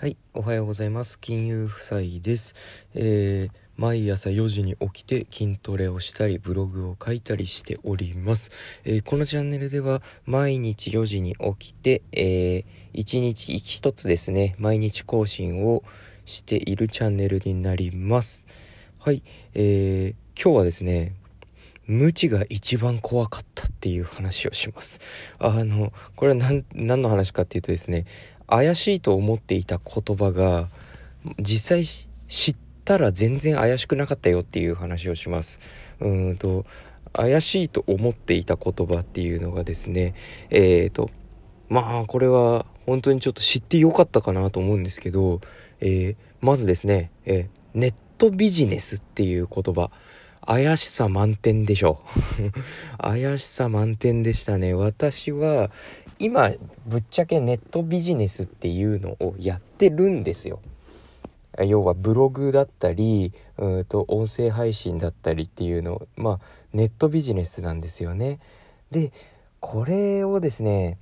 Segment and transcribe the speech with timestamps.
[0.00, 1.20] はい、おはようございます。
[1.20, 2.54] 金融夫妻です。
[2.94, 8.50] えー毎朝4時に起きて筋トレをしたりブログを書いたりしております。
[8.86, 15.84] えーこのチャンネルでは毎日4時に起きて、えー1日1つですね、毎日更新を
[16.24, 18.42] しているチャンネルになります。
[19.00, 19.22] はい、
[19.52, 21.14] えー今日はですね、
[21.86, 25.00] 無知が一番怖かったっていう話をします。
[25.38, 28.06] あの、これは何何の話かっていうとですね、
[28.50, 30.68] 怪しいと思っていた言葉が
[31.38, 35.60] 実際知ったら全然怪しくなかったよっていう話をします。
[36.00, 36.66] うんと
[37.12, 40.14] 怪しいと思っていた言葉っていうのがですね
[40.50, 41.10] えーと
[41.68, 45.40] まあこれは本当にちょっと知ってよかったかなと思うんですけど、
[45.80, 49.90] えーまずですね、えーネットビジネスっていう言葉。
[50.44, 52.00] 怪しさ満点でしょ。
[52.98, 54.74] 怪しさ満点でしたね。
[54.74, 55.70] 私は
[56.20, 56.50] 今
[56.86, 60.60] ぶっちゃけネットビジネスっていうのをやってるんですよ。
[61.58, 66.40] 要はブログだったりうんと音声配信だったりっていうのまあ
[66.72, 68.38] ネットビジネスなんですよね。
[68.90, 69.12] で
[69.60, 70.98] これをですね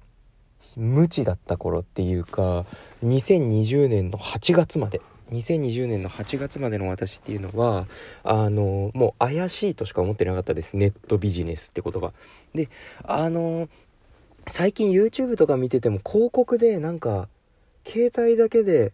[0.76, 2.64] 無知だった頃っていうか
[3.04, 5.00] 2020年の8月まで
[5.30, 7.86] 2020年の8月までの私っていうのは
[8.24, 10.76] あのもう怪しいとしか思ってなかったです。
[10.76, 12.12] ネットビジネスって言葉。
[12.54, 12.68] で
[13.04, 13.68] あの
[14.48, 17.28] 最近 YouTube とか見てても広告でなんか
[17.86, 18.92] 携帯だけで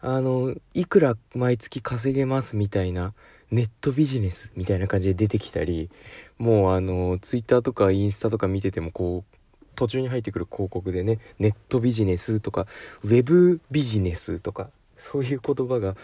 [0.00, 3.12] あのいくら毎月稼げますみたいな
[3.50, 5.90] ネットビジネスみたいな感じで出てきたり
[6.38, 12.66] もうあの Twitter とかインスタとか見ててもこう途中に入ってくる広告でねネットビジネスとか
[13.02, 15.96] ウェブビジネスとかそういう言葉が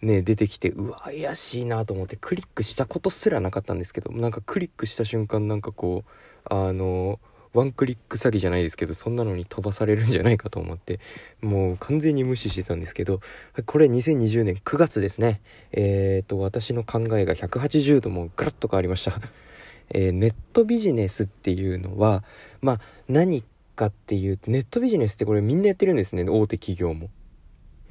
[0.00, 7.20] ね出てきてうわ怪しいなと思ってクリックしたことすらなかったんですけどなんかクリックした瞬間なんかこうあの
[7.54, 11.00] ワンクリック詐欺じゃないですけどそんなのに飛ばされるんじゃないかと思って
[11.42, 13.20] もう完全に無視してたんですけど
[13.66, 15.40] これ2020年9月ですね。
[15.72, 19.12] えっ、と私の考えが180度もガラッと変わりました。
[19.90, 22.24] えーネットビジネスっていうのは
[22.62, 23.44] まあ何
[23.76, 26.24] かっていうとネットビジネスってこれみんなやってるんですね。
[26.28, 27.10] 大手企業も。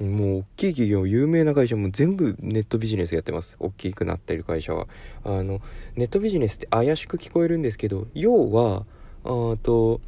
[0.00, 3.56] もう大きい企業有名な会社も全部ネットビジネスやってます。
[3.60, 4.88] 大きくなってる会社は。
[5.22, 5.60] あの
[5.94, 8.84] ネットビジネスって怪しく聞こえるんですけど要は
[9.24, 10.00] あと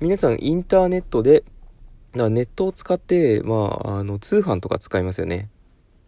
[0.00, 1.44] 皆さんインターネットで
[2.14, 5.48] なネットを使って、まあ、あの通販とか使いますよね。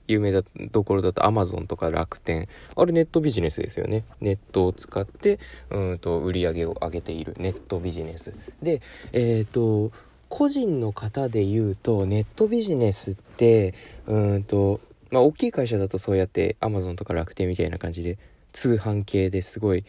[0.07, 2.47] 有名だところだとアマゾンとか楽天。
[2.77, 4.05] あれネットビジネスですよね。
[4.21, 5.39] ネットを使って
[5.71, 7.35] うんと売り上げを上げている。
[7.39, 8.35] ネットビジネス。
[8.63, 9.93] でえっ、と
[10.29, 13.75] 個人の方で言うとネットビジネスって
[14.07, 14.81] うんと
[15.11, 18.19] まあ大きい会社だとそうやってアマゾンとか楽天みたいな感じで
[18.53, 19.85] 通販系ですごい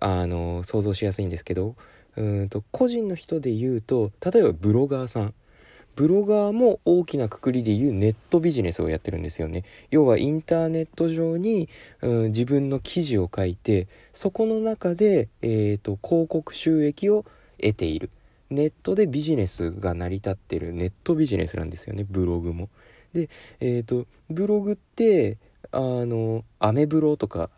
[0.00, 1.76] あの想像しやすいんですけど
[2.16, 5.34] うんと個人の人で言うと例えばブロガーさん。
[5.98, 9.64] ブロガーも大きなくくりで言うネットビジネスをやってるんですよね。
[9.90, 11.68] 要はインターネット上に、
[12.02, 17.24] うん、自分の記事を書いてそこの中で、えー、と広告収益を
[17.60, 18.10] 得ている。
[18.48, 20.72] ネットでビジネスが成り立ってる。
[20.72, 22.68] ネットビジネスなんですよねブログも。
[23.12, 23.28] で
[23.58, 25.36] えっ、とブログって
[25.72, 27.50] あのアメブロとか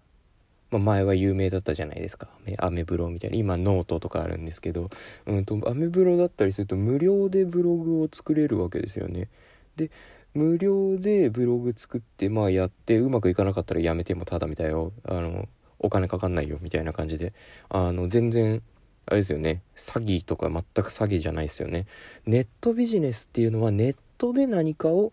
[0.71, 2.29] まあ、前は有名だったじゃないですか。
[2.59, 3.37] アメブロみたいな。
[3.37, 4.91] 今ノートとかあるんですけど、
[5.27, 9.29] うん、とアメブロだったりすると無料でブログを作れるわけですよね。
[9.77, 9.91] で
[10.33, 14.93] 無料でブログ作ってまあやってうまくいかなかったらやめてもただみたいよ。
[15.05, 15.49] あの
[15.81, 17.33] お金かかんないよみたいな感じで。
[17.69, 18.63] あの全然
[19.07, 19.63] あれですよね。
[19.77, 21.87] 詐欺とか全く詐欺じゃないですよね。
[22.27, 25.13] ネットビジネスっていうのはネットで何かを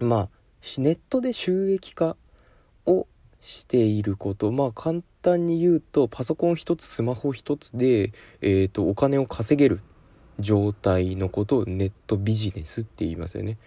[0.00, 0.28] まあ
[0.78, 2.16] ネットで収益化
[3.44, 9.80] していることまあ簡単に言うとパソコン一つスマホ一つで、えー、とお金を稼げる
[10.40, 13.58] 状態のことをネットビジネスって言いますよね。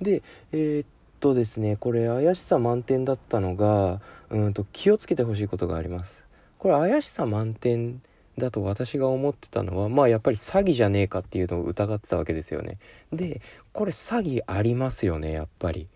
[0.00, 0.86] でえーっ
[1.20, 6.24] とですねこれ怪しさ満点だったのがうんと気をつけてほしいことがあります。
[6.58, 8.02] これ怪しさ満点
[8.36, 12.78] だと私が思ってたのはまあやっぱり詐欺じゃねえかっていうのを疑ってたわけですよね。
[13.12, 13.40] で
[13.72, 15.86] これ詐欺ありますよねやっぱり。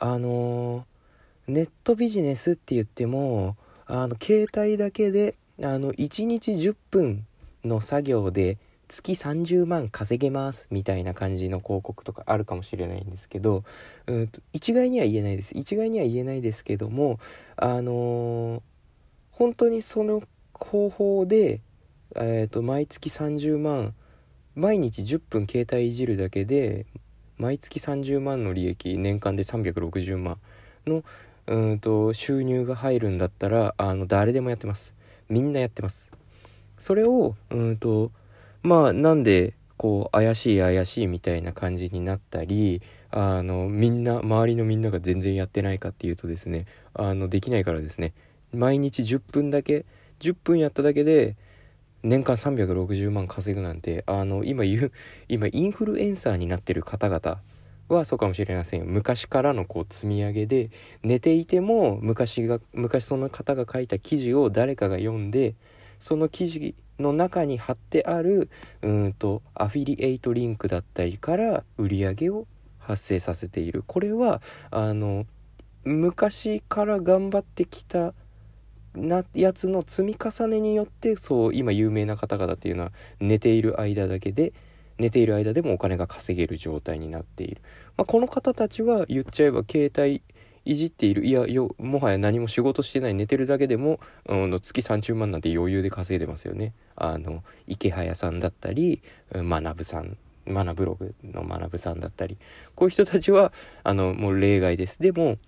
[0.00, 0.91] あのー
[1.48, 3.56] ネットビジネスって言っても
[3.86, 7.26] あの携帯だけであの1日10分
[7.64, 8.58] の作業で
[8.88, 13.64] 月30万稼げますみたいな感じの広告とかあるかもしれないんですけど
[14.06, 15.52] うん一概には言えないです。
[15.56, 17.18] 一概には言えないですけども
[17.56, 18.62] あのー
[19.32, 20.22] 本当にその
[20.52, 21.62] 方法で、
[22.14, 23.94] えー、と毎月30万
[24.54, 26.86] 毎日10分携帯いじるだけで
[27.38, 30.38] 毎月30万の利益年間で360万
[30.86, 31.02] の
[31.52, 34.94] うんと収入が入るんだったらあの誰でもやってます。
[35.28, 36.10] みんなやってます。
[36.78, 38.10] それをうんと
[38.62, 46.64] まあなんでこう怪しい怪しいみたいな感じになったりあのみんな周りのみんなが全然やってないかっていうとですね
[46.94, 48.14] あのできないからですね。
[48.54, 49.84] 毎日10分だけ
[50.20, 51.36] 10分やっただけで
[52.02, 54.92] 年間360万稼ぐなんてあの今言う
[55.28, 57.42] 今インフルエンサーになってる方々
[57.96, 58.86] はそうかもしれませんよ。
[58.86, 60.70] 昔からのこう積み上げで
[61.02, 65.54] 寝ていても昔が昔その方が書いた記事を誰かが読んで
[65.98, 68.48] その記事の中に貼ってある
[68.82, 72.46] うんとアフィリエイトリンクだったりから売り上げを
[72.78, 73.84] 発生させている。
[73.86, 75.26] これはあの
[75.84, 78.14] 昔から頑張ってきた
[78.94, 84.52] なやつの積み重ねによってそう今有名な方々っていうのは寝ている間だけで
[85.02, 87.60] 寝ている間でもお金が稼げる状態になっている、
[87.96, 90.22] まあ、この方たちは言っちゃえば携帯
[90.64, 91.24] いじっている。
[91.24, 96.72] いやよもはや何も仕事してない寝てるだけでも、うん、月30万なんて余裕で稼いでますよね。
[96.94, 99.02] あの池早さんだったり
[99.32, 100.16] 学さん
[100.46, 102.38] マナブログの学さんだったり。
[102.76, 103.52] こういう人たちは
[103.82, 105.02] あのもう例外です。
[105.02, 105.38] でも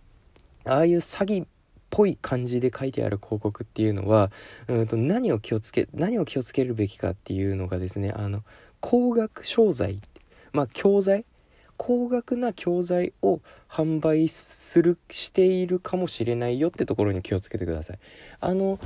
[0.64, 1.46] ああいう詐欺っ
[1.94, 4.32] ぽい感じで書いてある広告っていうのは
[4.66, 8.42] うんと何を気をつけ何を気をつけるべきかっていうのがですねあの
[8.86, 9.98] 高額商材
[10.52, 11.24] まあ教材
[11.78, 17.98] 高額な教材を販売するしているかもしれないよってところに気をつけてください。
[18.40, 18.78] あの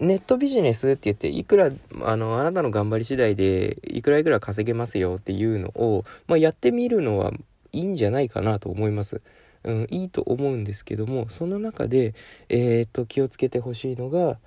[0.00, 1.70] ネットビジネスって言っていくら
[2.02, 7.32] あのあなたの頑張り次第でいくらいくら稼げますよっていうのを、まあ、やってみるのは
[7.72, 9.22] いいんじゃないかなと思います。
[9.64, 12.14] うん、いいと思うんですけどもその中で、
[12.50, 14.38] えーと、と気をつけてほしいのが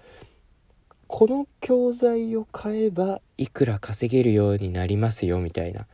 [1.08, 5.86] この教材を買えばいくら稼げるようになりますよみたいな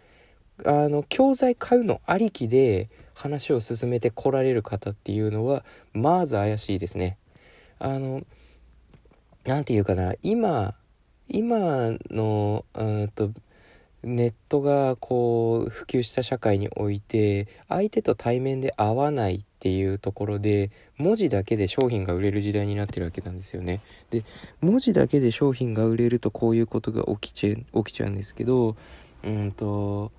[0.65, 5.63] あの教材買うのありきで話を進めてこられる方っていうのは
[5.93, 7.17] まず怪しいですね。
[7.79, 8.21] あの
[9.43, 10.75] 何て言うかな今
[11.27, 13.31] 今のうんと
[14.03, 23.81] ネットがこう普及した社会において相手と対面で会わないっていうところで文字だけで商品が売れる時代になってるわけなんですよね。
[24.09, 24.23] で
[24.59, 28.75] 文字だけで商品が売れるとこういうことが起きちゃ起きちゃうんですけど
[29.23, 30.11] うんと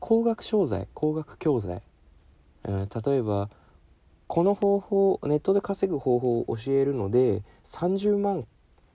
[0.00, 1.80] 高額商材高額教材、
[2.64, 3.50] うん、例えば
[4.26, 8.46] この方法ネットで稼ぐ方法を教えるので30万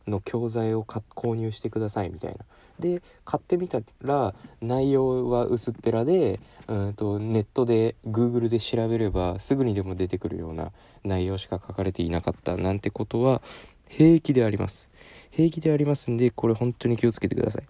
[0.08, 2.38] の教材を購入してくださいみたいな。
[2.80, 10.72] で買ってみたら内容は薄っぺらでうんとネットで Google で調べればすぐにでも出てくるような
[11.04, 13.42] 内容しか書かれていなかったなんてことは
[13.88, 14.90] 平気であります。
[15.32, 17.64] 平気でありますんでこれ本当に気をつけてください。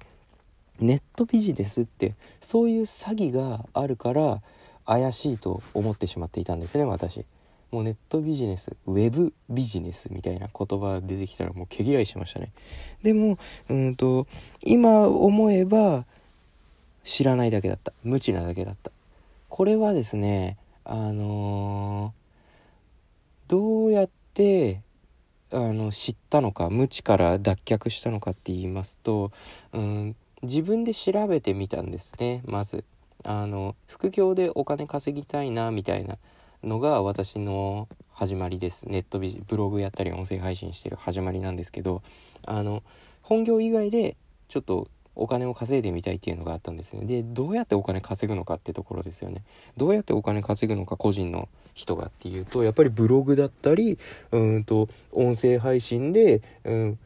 [0.79, 4.41] ネットビジネスってそういう詐欺があるから
[4.85, 7.25] 怪しいと思ってしまっていたんですね私。
[7.71, 12.51] もうネットビジネスウェブビジネスみたいな言葉出てきたらもう毛嫌いしましたね。
[13.03, 13.37] でも
[13.69, 14.27] うんと
[14.63, 16.05] 今思えば
[17.03, 17.93] 知らないだけだった。
[18.03, 18.91] 無知なだけだった。
[19.49, 24.81] これはですねあのー、どうやって
[25.51, 29.31] あの知ったのか無知から脱却したのかって言いますと、
[29.73, 32.83] うん、自分で調べてみたんですねまず。
[33.23, 36.17] あの副業でお金稼ぎたいなみたいな。
[36.67, 38.87] のが私の始まりです。
[38.87, 42.03] ネットビブログやったり音声配信してる始まりなんですけど
[42.45, 42.83] あの
[43.21, 44.17] 本業以外で
[44.49, 47.05] ちょっとお金を稼いでみたいっていうのがあったんですね。
[47.05, 49.43] でどうやってお金稼ぐのかってところですよね。
[49.77, 53.97] どうやってお金稼ぐのか個人の人がっていうとやっぱりブログだったり
[54.31, 56.99] うんと音声配信で、うん、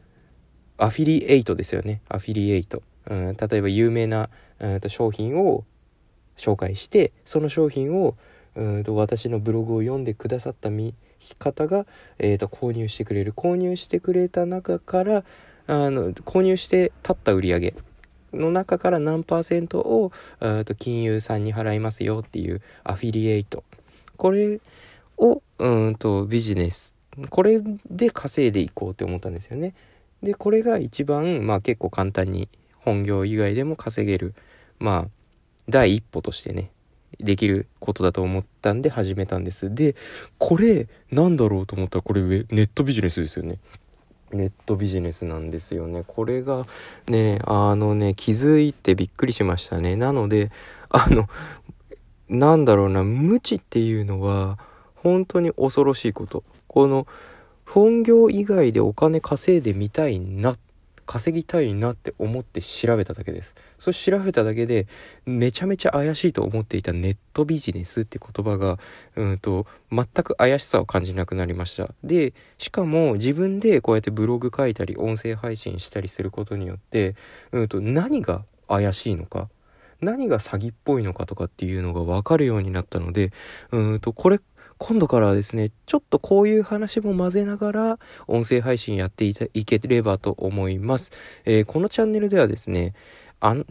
[0.76, 2.02] アフィリエイトですよね。
[2.08, 2.82] アフィリエイト。
[3.06, 5.64] うん、例えば有名な、うん、と商品を
[6.36, 8.16] 紹介してその商品を、
[8.54, 10.70] うんと私のブログを読んでくださった
[11.38, 11.86] 方が、
[12.18, 13.32] えー、と購入してくれる。
[13.32, 15.24] 購入してくれた中から
[15.66, 17.74] あの購入して立った売り上げ
[18.32, 20.12] の中から何パーセントを
[20.64, 23.62] と金融さんに払いますよっていうアフィリエイト
[24.16, 24.60] これ
[25.18, 26.94] をうんとビジネス。
[27.28, 29.74] これで稼いでいこうって思ったんですよね。
[30.22, 34.34] でこれが一番まあ結構簡単に本業以外でも稼げる。
[34.78, 35.08] まあ
[35.68, 36.70] 第一歩としてね。
[37.20, 39.74] できることだと思ったんで始めたんです。
[39.74, 39.94] で
[40.38, 43.58] これなんだろうと思ったらこれネットビジネスですよね。
[44.32, 46.04] ネットビジネスなんですよね。
[46.06, 46.64] これが
[47.06, 49.96] ねあのね気づいてびっくりしましたね。
[49.96, 50.50] なので
[50.88, 51.28] あの
[52.28, 54.58] なんだろうな無知っていうのは
[54.94, 56.44] 本当に恐ろしいこと。
[56.66, 57.06] この
[57.66, 60.58] 本業以外でお金稼いでみたいなっ
[61.12, 63.54] 稼ぎたいなって思って調べただけです。
[63.78, 64.86] そして調べただけで
[65.26, 68.78] めちゃめちゃ怪しいと思っていたネットビジネスって言葉が
[69.14, 71.90] うんと全く怪しさを感じなくなりました。
[72.02, 77.14] でしかも自分でこうやってブログ書いたり音声配信したりすることによって
[77.52, 79.50] うんと何が怪しいのか
[80.00, 83.32] 何が詐欺っぽいのかとかっていうのが分かるようになったので
[83.70, 84.40] うんとこれ
[84.78, 91.12] 今度からはですねちょっとこういう話も混ぜながら音声配信やっていいければと思います、
[91.44, 92.94] えー、このチャンネルではですね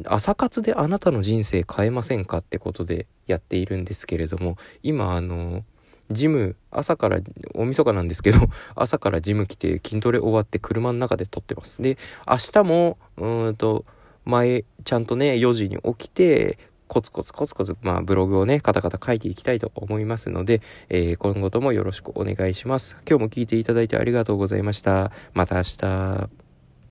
[0.05, 5.63] 朝活であなたの人生変えませんかってことでやっているんですけれども今あの
[6.11, 7.19] ジム朝から
[7.53, 8.39] 大晦日なんですけど
[8.75, 11.81] 朝からジム来て筋トレ終わって車の中で撮ってます。
[11.81, 13.85] で明日もうんと
[14.25, 16.59] 前ちゃんとね4時に起きて
[16.91, 22.97] コツコツコツコツ、まあ、ブログをね、カタカタ書いていきたいと思いますので、えー、今後ともよろしくお願いします。
[23.09, 25.13] 今日も聞いていただいてありがとうございました。
[25.33, 26.40] また明日。